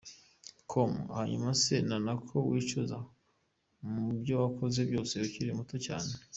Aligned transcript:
com: 0.71 0.91
Hanyuma 1.17 1.49
se 1.61 1.73
nta 1.87 1.97
n’ako 2.05 2.35
wicuza 2.49 2.97
mu 3.93 4.03
byo 4.19 4.35
wakoze 4.43 4.79
byose 4.89 5.13
ukiri 5.27 5.51
muto 5.59 5.75
cyane?. 5.87 6.11